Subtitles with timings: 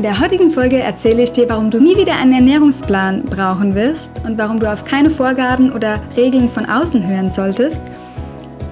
[0.00, 4.24] In der heutigen Folge erzähle ich dir, warum du nie wieder einen Ernährungsplan brauchen wirst
[4.24, 7.82] und warum du auf keine Vorgaben oder Regeln von außen hören solltest.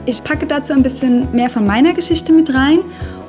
[0.07, 2.79] Ich packe dazu ein bisschen mehr von meiner Geschichte mit rein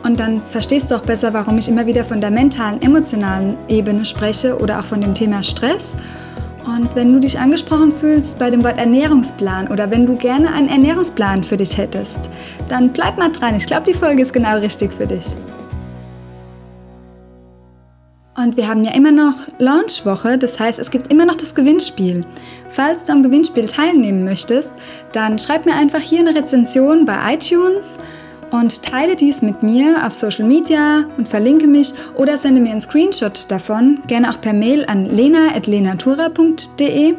[0.02, 4.06] und dann verstehst du auch besser, warum ich immer wieder von der mentalen, emotionalen Ebene
[4.06, 5.98] spreche oder auch von dem Thema Stress.
[6.66, 10.70] Und wenn du dich angesprochen fühlst bei dem Wort Ernährungsplan oder wenn du gerne einen
[10.70, 12.30] Ernährungsplan für dich hättest,
[12.70, 13.56] dann bleib mal dran.
[13.56, 15.26] Ich glaube, die Folge ist genau richtig für dich.
[18.42, 22.22] Und wir haben ja immer noch Launchwoche, das heißt, es gibt immer noch das Gewinnspiel.
[22.70, 24.72] Falls du am Gewinnspiel teilnehmen möchtest,
[25.12, 28.00] dann schreib mir einfach hier eine Rezension bei iTunes
[28.50, 32.80] und teile dies mit mir auf Social Media und verlinke mich oder sende mir einen
[32.80, 37.16] Screenshot davon, gerne auch per Mail an lena.lenatura.de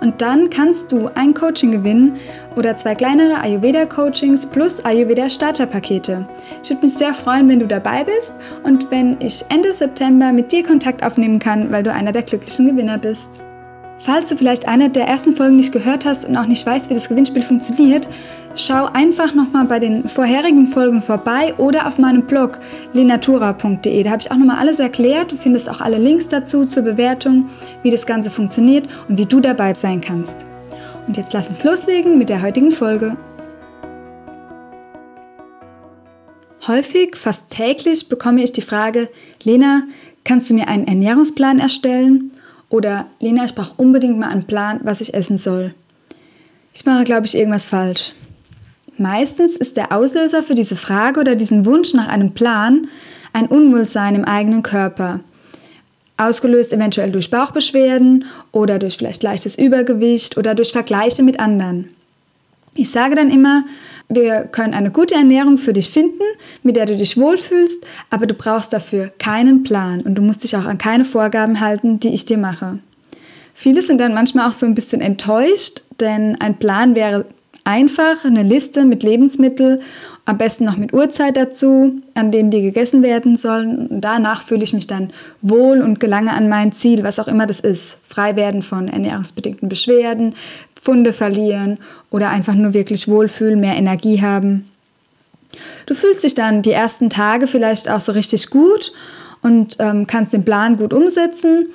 [0.00, 2.16] und dann kannst du ein Coaching gewinnen
[2.56, 6.26] oder zwei kleinere Ayurveda-Coachings plus Ayurveda-Starterpakete.
[6.62, 10.52] Ich würde mich sehr freuen, wenn du dabei bist und wenn ich Ende September mit
[10.52, 13.40] dir Kontakt aufnehmen kann, weil du einer der glücklichen Gewinner bist.
[14.02, 16.94] Falls du vielleicht eine der ersten Folgen nicht gehört hast und auch nicht weißt, wie
[16.94, 18.08] das Gewinnspiel funktioniert,
[18.56, 22.58] schau einfach nochmal bei den vorherigen Folgen vorbei oder auf meinem Blog
[22.94, 24.02] lenatura.de.
[24.02, 25.32] Da habe ich auch nochmal alles erklärt.
[25.32, 27.50] Du findest auch alle Links dazu zur Bewertung,
[27.82, 30.46] wie das Ganze funktioniert und wie du dabei sein kannst.
[31.06, 33.18] Und jetzt lass uns loslegen mit der heutigen Folge.
[36.66, 39.10] Häufig, fast täglich, bekomme ich die Frage,
[39.44, 39.82] Lena,
[40.24, 42.30] kannst du mir einen Ernährungsplan erstellen?
[42.70, 45.74] Oder Lena, ich brauche unbedingt mal einen Plan, was ich essen soll.
[46.72, 48.12] Ich mache, glaube ich, irgendwas falsch.
[48.96, 52.88] Meistens ist der Auslöser für diese Frage oder diesen Wunsch nach einem Plan
[53.32, 55.20] ein Unwohlsein im eigenen Körper.
[56.16, 61.88] Ausgelöst eventuell durch Bauchbeschwerden oder durch vielleicht leichtes Übergewicht oder durch Vergleiche mit anderen.
[62.74, 63.64] Ich sage dann immer,
[64.08, 66.22] wir können eine gute Ernährung für dich finden,
[66.62, 70.56] mit der du dich wohlfühlst, aber du brauchst dafür keinen Plan und du musst dich
[70.56, 72.78] auch an keine Vorgaben halten, die ich dir mache.
[73.54, 77.26] Viele sind dann manchmal auch so ein bisschen enttäuscht, denn ein Plan wäre
[77.64, 79.80] einfach eine Liste mit Lebensmitteln,
[80.24, 83.88] am besten noch mit Uhrzeit dazu, an denen die gegessen werden sollen.
[83.88, 87.46] Und danach fühle ich mich dann wohl und gelange an mein Ziel, was auch immer
[87.46, 87.98] das ist.
[88.06, 90.34] Frei werden von ernährungsbedingten Beschwerden,
[90.80, 91.78] Funde verlieren
[92.10, 94.68] oder einfach nur wirklich wohlfühlen, mehr Energie haben.
[95.86, 98.92] Du fühlst dich dann die ersten Tage vielleicht auch so richtig gut
[99.42, 101.66] und ähm, kannst den Plan gut umsetzen,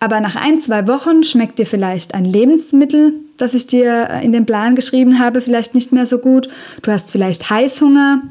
[0.00, 4.32] aber nach ein, zwei Wochen schmeckt dir vielleicht ein Lebensmittel, das ich dir äh, in
[4.32, 6.48] den Plan geschrieben habe, vielleicht nicht mehr so gut.
[6.82, 8.22] Du hast vielleicht Heißhunger,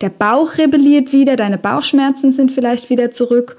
[0.00, 3.56] der Bauch rebelliert wieder, deine Bauchschmerzen sind vielleicht wieder zurück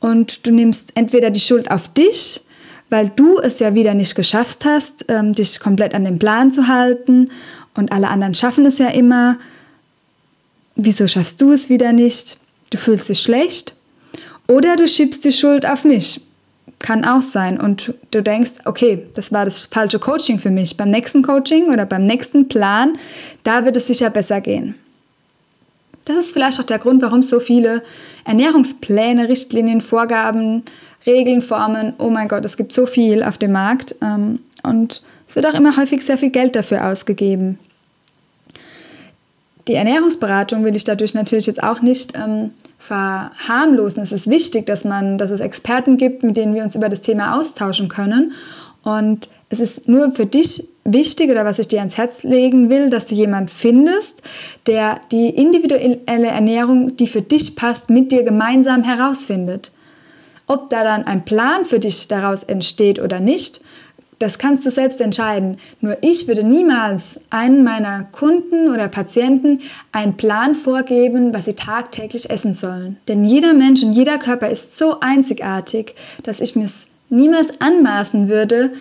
[0.00, 2.42] und du nimmst entweder die Schuld auf dich,
[2.90, 6.68] weil du es ja wieder nicht geschafft hast, ähm, dich komplett an den Plan zu
[6.68, 7.30] halten
[7.74, 9.38] und alle anderen schaffen es ja immer.
[10.74, 12.38] Wieso schaffst du es wieder nicht?
[12.70, 13.74] Du fühlst dich schlecht.
[14.46, 16.20] Oder du schiebst die Schuld auf mich.
[16.78, 17.60] Kann auch sein.
[17.60, 20.76] Und du denkst, okay, das war das falsche Coaching für mich.
[20.76, 22.96] Beim nächsten Coaching oder beim nächsten Plan,
[23.42, 24.74] da wird es sicher besser gehen.
[26.08, 27.82] Das ist vielleicht auch der Grund, warum so viele
[28.24, 30.62] Ernährungspläne, Richtlinien, Vorgaben
[31.06, 35.36] Regeln, Formen, oh mein Gott, es gibt so viel auf dem Markt ähm, und es
[35.36, 37.58] wird auch immer häufig sehr viel Geld dafür ausgegeben.
[39.68, 44.02] Die Ernährungsberatung will ich dadurch natürlich jetzt auch nicht ähm, verharmlosen.
[44.02, 47.02] Es ist wichtig, dass, man, dass es Experten gibt, mit denen wir uns über das
[47.02, 48.32] Thema austauschen können.
[48.82, 52.90] Und es ist nur für dich wichtig oder was ich dir ans Herz legen will,
[52.90, 54.22] dass du jemanden findest,
[54.66, 59.72] der die individuelle Ernährung, die für dich passt, mit dir gemeinsam herausfindet.
[60.46, 63.60] Ob da dann ein Plan für dich daraus entsteht oder nicht,
[64.18, 65.58] das kannst du selbst entscheiden.
[65.80, 69.60] Nur ich würde niemals einen meiner Kunden oder Patienten
[69.92, 72.96] einen Plan vorgeben, was sie tagtäglich essen sollen.
[73.06, 75.94] Denn jeder Mensch und jeder Körper ist so einzigartig,
[76.24, 78.72] dass ich mir es niemals anmaßen würde,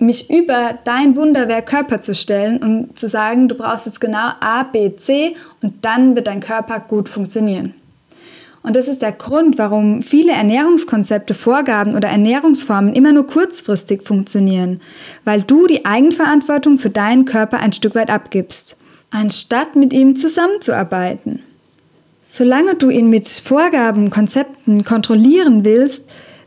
[0.00, 4.62] mich über dein Wunderwerk Körper zu stellen und zu sagen, du brauchst jetzt genau A,
[4.62, 7.74] B, C und dann wird dein Körper gut funktionieren.
[8.62, 14.80] Und das ist der Grund, warum viele Ernährungskonzepte, Vorgaben oder Ernährungsformen immer nur kurzfristig funktionieren,
[15.24, 18.76] weil du die Eigenverantwortung für deinen Körper ein Stück weit abgibst,
[19.10, 21.42] anstatt mit ihm zusammenzuarbeiten.
[22.26, 26.04] Solange du ihn mit Vorgaben, Konzepten kontrollieren willst,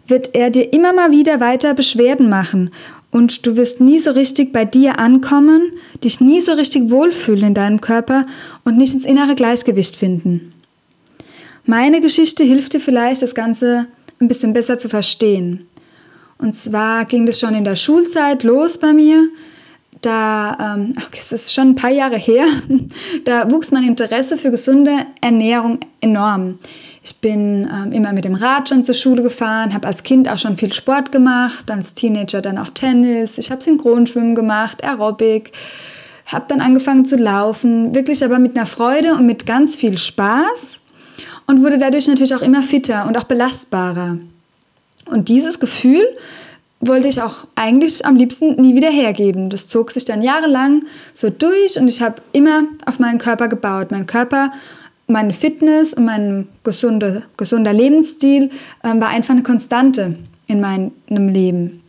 [0.08, 2.70] wird er dir immer mal wieder weiter Beschwerden machen
[3.14, 5.72] und du wirst nie so richtig bei dir ankommen,
[6.04, 8.26] dich nie so richtig wohlfühlen in deinem Körper
[8.66, 10.52] und nicht ins innere Gleichgewicht finden.
[11.66, 13.86] Meine Geschichte hilft dir vielleicht, das Ganze
[14.20, 15.68] ein bisschen besser zu verstehen.
[16.40, 19.30] Und zwar ging das schon in der Schulzeit los bei mir.
[20.02, 22.46] Da, ähm, okay, es ist schon ein paar Jahre her,
[23.26, 26.58] da wuchs mein Interesse für gesunde Ernährung enorm.
[27.06, 30.38] Ich bin ähm, immer mit dem Rad schon zur Schule gefahren, habe als Kind auch
[30.38, 33.38] schon viel Sport gemacht, als Teenager dann auch Tennis.
[33.38, 35.52] Ich habe Synchronschwimmen gemacht, Aerobic,
[36.28, 40.80] habe dann angefangen zu laufen, wirklich aber mit einer Freude und mit ganz viel Spaß
[41.46, 44.18] und wurde dadurch natürlich auch immer fitter und auch belastbarer.
[45.06, 46.06] Und dieses Gefühl
[46.80, 49.50] wollte ich auch eigentlich am liebsten nie wieder hergeben.
[49.50, 50.84] Das zog sich dann jahrelang
[51.14, 53.92] so durch und ich habe immer auf meinen Körper gebaut.
[53.92, 54.54] Mein Körper
[55.08, 58.50] meine Fitness und mein gesunde, gesunder Lebensstil
[58.84, 60.16] äh, war einfach eine Konstante
[60.48, 61.82] in meinem Leben.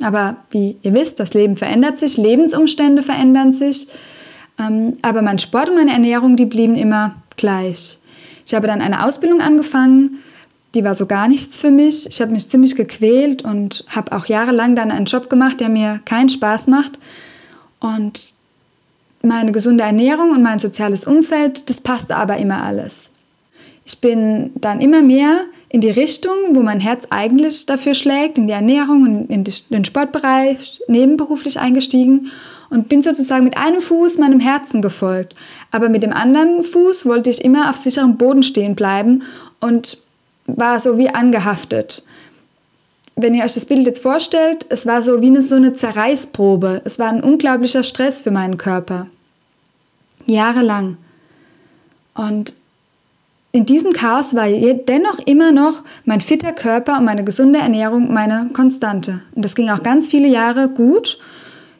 [0.00, 3.88] Aber wie ihr wisst, das Leben verändert sich, Lebensumstände verändern sich.
[4.58, 7.98] Ähm, aber mein Sport und meine Ernährung, die blieben immer gleich.
[8.44, 10.22] Ich habe dann eine Ausbildung angefangen,
[10.74, 12.06] die war so gar nichts für mich.
[12.06, 16.00] Ich habe mich ziemlich gequält und habe auch jahrelang dann einen Job gemacht, der mir
[16.04, 16.98] keinen Spaß macht.
[17.80, 18.34] Und
[19.26, 23.10] meine gesunde Ernährung und mein soziales Umfeld, das passte aber immer alles.
[23.84, 28.48] Ich bin dann immer mehr in die Richtung, wo mein Herz eigentlich dafür schlägt, in
[28.48, 32.32] die Ernährung und in den Sportbereich nebenberuflich eingestiegen
[32.68, 35.36] und bin sozusagen mit einem Fuß meinem Herzen gefolgt.
[35.70, 39.22] Aber mit dem anderen Fuß wollte ich immer auf sicherem Boden stehen bleiben
[39.60, 39.98] und
[40.46, 42.04] war so wie angehaftet.
[43.14, 46.82] Wenn ihr euch das Bild jetzt vorstellt, es war so wie eine, so eine Zerreißprobe.
[46.84, 49.06] Es war ein unglaublicher Stress für meinen Körper
[50.26, 50.96] jahrelang.
[52.14, 52.54] Und
[53.52, 58.50] in diesem Chaos war dennoch immer noch mein fitter Körper und meine gesunde Ernährung meine
[58.52, 59.22] Konstante.
[59.34, 61.18] Und das ging auch ganz viele Jahre gut,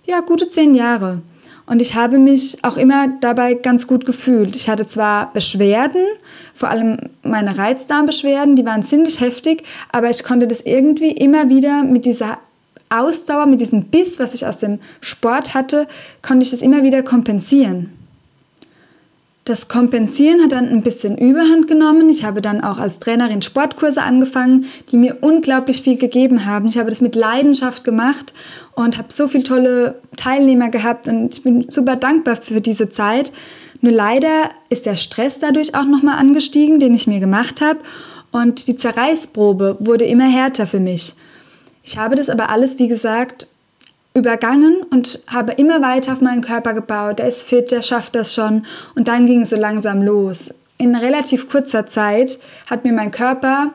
[0.07, 1.21] ja, gute zehn Jahre.
[1.67, 4.55] Und ich habe mich auch immer dabei ganz gut gefühlt.
[4.55, 6.03] Ich hatte zwar Beschwerden,
[6.55, 11.83] vor allem meine Reizdarmbeschwerden, die waren ziemlich heftig, aber ich konnte das irgendwie immer wieder
[11.83, 12.39] mit dieser
[12.89, 15.89] Ausdauer, mit diesem Biss, was ich aus dem Sport hatte,
[16.23, 17.91] konnte ich das immer wieder kompensieren.
[19.47, 22.11] Das Kompensieren hat dann ein bisschen Überhand genommen.
[22.11, 26.67] Ich habe dann auch als Trainerin Sportkurse angefangen, die mir unglaublich viel gegeben haben.
[26.67, 28.35] Ich habe das mit Leidenschaft gemacht
[28.75, 33.31] und habe so viele tolle Teilnehmer gehabt und ich bin super dankbar für diese Zeit.
[33.83, 37.79] Nur leider ist der Stress dadurch auch nochmal angestiegen, den ich mir gemacht habe
[38.33, 41.15] und die Zerreißprobe wurde immer härter für mich.
[41.85, 43.47] Ich habe das aber alles, wie gesagt,
[44.17, 47.19] übergangen und habe immer weiter auf meinen Körper gebaut.
[47.19, 48.65] Der ist fit, der schafft das schon.
[48.95, 50.55] Und dann ging es so langsam los.
[50.79, 53.73] In relativ kurzer Zeit hat mir mein Körper,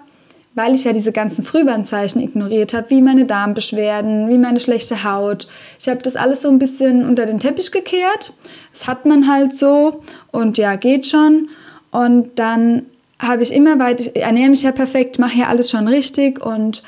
[0.53, 5.47] weil ich ja diese ganzen Frühwarnzeichen ignoriert habe, wie meine Darmbeschwerden, wie meine schlechte Haut,
[5.79, 8.33] ich habe das alles so ein bisschen unter den Teppich gekehrt.
[8.73, 10.01] Das hat man halt so
[10.31, 11.49] und ja, geht schon.
[11.91, 12.85] Und dann
[13.19, 16.83] habe ich immer weiter, ich ernähre mich ja perfekt, mache ja alles schon richtig und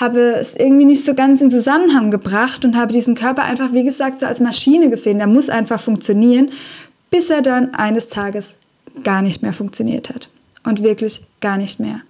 [0.00, 3.84] habe es irgendwie nicht so ganz in Zusammenhang gebracht und habe diesen Körper einfach, wie
[3.84, 5.18] gesagt, so als Maschine gesehen.
[5.18, 6.50] Der muss einfach funktionieren,
[7.10, 8.54] bis er dann eines Tages
[9.02, 10.28] gar nicht mehr funktioniert hat.
[10.64, 12.00] Und wirklich gar nicht mehr.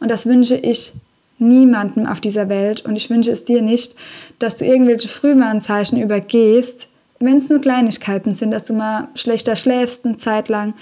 [0.00, 0.92] Und das wünsche ich
[1.38, 3.94] niemandem auf dieser Welt und ich wünsche es dir nicht,
[4.38, 6.88] dass du irgendwelche Frühwarnzeichen übergehst,
[7.20, 10.74] wenn es nur Kleinigkeiten sind, dass du mal schlechter schläfst eine Zeit lang.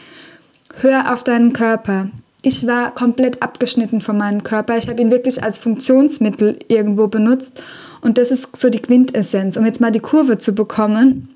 [0.81, 2.11] Hör auf deinen Körper
[2.47, 4.79] ich war komplett abgeschnitten von meinem Körper.
[4.79, 7.61] Ich habe ihn wirklich als Funktionsmittel irgendwo benutzt.
[8.03, 11.29] Und das ist so die Quintessenz, um jetzt mal die Kurve zu bekommen.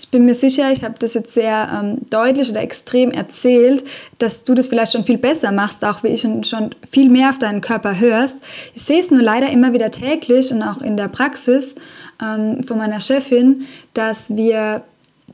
[0.00, 3.84] Ich bin mir sicher, ich habe das jetzt sehr ähm, deutlich oder extrem erzählt,
[4.18, 7.38] dass du das vielleicht schon viel besser machst, auch wie ich schon viel mehr auf
[7.38, 8.38] deinen Körper hörst.
[8.74, 11.76] Ich sehe es nur leider immer wieder täglich und auch in der Praxis
[12.20, 14.82] ähm, von meiner Chefin, dass wir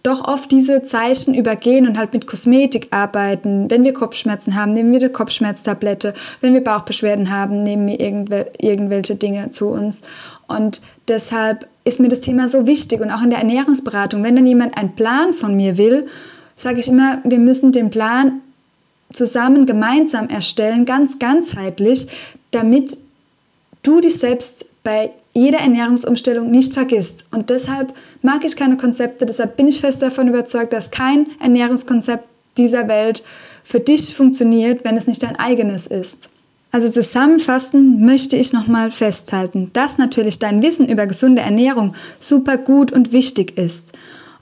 [0.02, 3.70] doch oft diese Zeichen übergehen und halt mit Kosmetik arbeiten.
[3.70, 6.14] Wenn wir Kopfschmerzen haben, nehmen wir eine Kopfschmerztablette.
[6.40, 10.02] Wenn wir Bauchbeschwerden haben, nehmen wir irgendwel irgendwelche Dinge zu uns.
[10.46, 14.22] Und deshalb ist mir das Thema so wichtig und auch in der Ernährungsberatung.
[14.22, 16.06] Wenn dann jemand einen Plan von mir will,
[16.56, 18.40] sage ich immer, wir müssen den Plan
[19.12, 22.08] zusammen gemeinsam erstellen, ganz ganzheitlich,
[22.50, 22.98] damit
[23.82, 27.26] du dich selbst bei jeder Ernährungsumstellung nicht vergisst.
[27.32, 32.24] Und deshalb mag ich keine Konzepte, deshalb bin ich fest davon überzeugt, dass kein Ernährungskonzept
[32.56, 33.24] dieser Welt
[33.64, 36.30] für dich funktioniert, wenn es nicht dein eigenes ist.
[36.70, 42.90] Also zusammenfassend möchte ich nochmal festhalten, dass natürlich dein Wissen über gesunde Ernährung super gut
[42.90, 43.92] und wichtig ist.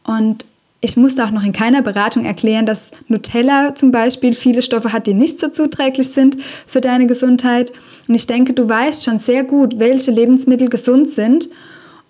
[0.04, 0.46] Und
[0.84, 5.06] ich musste auch noch in keiner Beratung erklären, dass Nutella zum Beispiel viele Stoffe hat,
[5.06, 6.36] die nicht so zuträglich sind
[6.66, 7.72] für deine Gesundheit.
[8.08, 11.48] Und ich denke, du weißt schon sehr gut, welche Lebensmittel gesund sind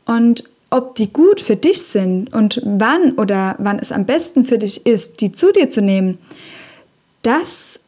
[0.07, 4.57] und ob die gut für dich sind und wann oder wann es am besten für
[4.57, 6.17] dich ist, die zu dir zu nehmen.
[7.21, 7.79] Das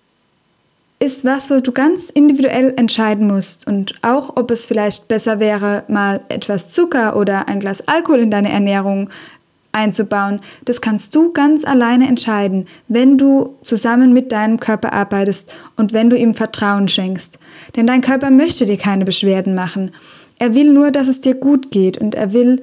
[0.99, 3.67] ist was, wo du ganz individuell entscheiden musst.
[3.67, 8.31] Und auch, ob es vielleicht besser wäre, mal etwas Zucker oder ein Glas Alkohol in
[8.31, 9.11] deine Ernährung
[9.75, 15.93] einzubauen, das kannst du ganz alleine entscheiden, wenn du zusammen mit deinem Körper arbeitest und
[15.93, 17.39] wenn du ihm Vertrauen schenkst.
[17.77, 19.93] Denn dein Körper möchte dir keine Beschwerden machen.
[20.39, 22.63] Er will nur, dass es dir gut geht und er will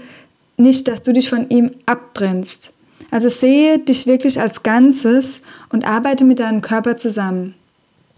[0.57, 2.73] nicht, dass du dich von ihm abtrennst.
[3.09, 7.55] Also sehe dich wirklich als Ganzes und arbeite mit deinem Körper zusammen.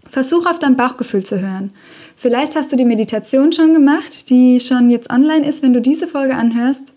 [0.08, 1.72] Versuch auf dein Bauchgefühl zu hören.
[2.14, 6.06] Vielleicht hast du die Meditation schon gemacht, die schon jetzt online ist, wenn du diese
[6.06, 6.94] Folge anhörst.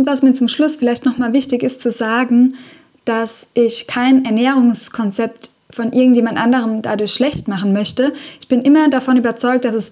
[0.00, 2.54] Und was mir zum Schluss vielleicht nochmal wichtig ist zu sagen,
[3.04, 8.14] dass ich kein Ernährungskonzept von irgendjemand anderem dadurch schlecht machen möchte.
[8.40, 9.90] Ich bin immer davon überzeugt, dass es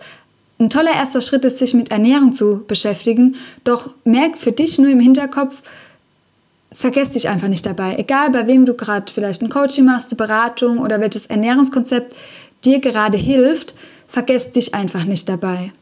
[0.59, 3.37] ein toller erster Schritt ist, sich mit Ernährung zu beschäftigen.
[3.65, 5.61] Doch merk für dich nur im Hinterkopf,
[6.73, 7.97] vergesst dich einfach nicht dabei.
[7.99, 12.17] Egal bei wem du gerade vielleicht ein Coaching machst, eine Beratung oder welches Ernährungskonzept
[12.65, 13.75] dir gerade hilft,
[14.07, 15.75] vergesst dich einfach nicht dabei.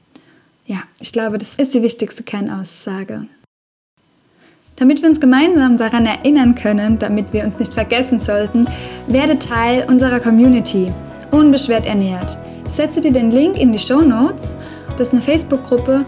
[0.66, 3.28] Ja, ich glaube, das ist die wichtigste Kernaussage.
[4.78, 8.68] Damit wir uns gemeinsam daran erinnern können, damit wir uns nicht vergessen sollten,
[9.06, 10.92] werde Teil unserer Community.
[11.30, 12.37] Unbeschwert ernährt.
[12.66, 14.54] Ich setze dir den Link in die Show Notes.
[14.99, 16.04] Das ist eine Facebook-Gruppe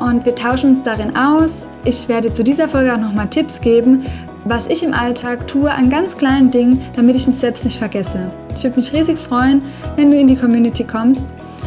[0.00, 1.66] und wir tauschen uns darin aus.
[1.84, 4.06] Ich werde zu dieser Folge auch nochmal Tipps geben,
[4.46, 8.30] was ich im Alltag tue an ganz kleinen Dingen, damit ich mich selbst nicht vergesse.
[8.56, 9.60] Ich würde mich riesig freuen,
[9.96, 11.26] wenn du in die Community kommst.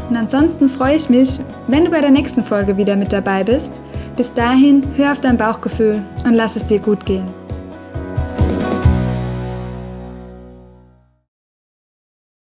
[0.09, 3.79] Und ansonsten freue ich mich, wenn du bei der nächsten Folge wieder mit dabei bist.
[4.19, 7.38] Bis dahin, hör auf dein Bauchgefühl und lass es dir gut gehen.